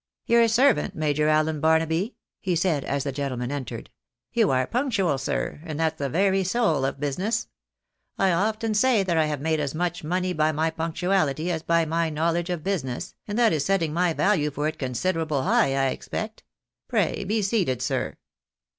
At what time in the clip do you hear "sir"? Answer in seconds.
5.19-5.61, 17.83-18.17